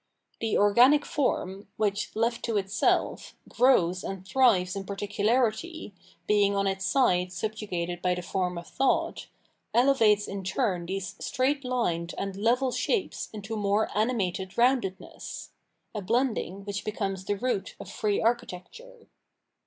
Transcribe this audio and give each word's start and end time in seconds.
The 0.39 0.57
organic 0.57 1.05
form, 1.05 1.67
which, 1.77 2.15
left 2.15 2.43
to 2.45 2.57
itself, 2.57 3.35
grows 3.47 4.03
and 4.03 4.25
thrives 4.27 4.75
in 4.75 4.83
particularity, 4.83 5.93
being 6.25 6.55
on 6.55 6.65
its 6.65 6.85
side 6.85 7.31
subjugated 7.31 8.01
by 8.01 8.15
the 8.15 8.23
form 8.23 8.57
of 8.57 8.65
thought, 8.65 9.27
elevates 9.75 10.27
in 10.27 10.43
turn 10.43 10.87
these 10.87 11.13
straight 11.19 11.63
lined 11.63 12.15
and 12.17 12.35
level 12.35 12.71
shapes 12.71 13.29
into 13.31 13.55
more 13.55 13.95
animated 13.95 14.57
roundedness— 14.57 15.49
a 15.93 16.01
blending 16.01 16.65
which 16.65 16.83
becomes 16.83 17.23
the 17.25 17.37
root 17.37 17.75
of 17.79 17.87
free 17.87 18.19
architecture. 18.19 19.05